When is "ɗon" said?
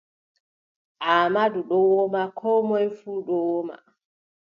1.69-1.85, 3.27-3.41